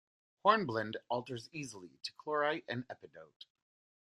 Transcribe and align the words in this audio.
Hornblende 0.43 0.95
alters 1.09 1.47
easily 1.51 1.99
to 2.01 2.11
chlorite 2.13 2.65
and 2.67 2.87
epidote. 2.89 3.45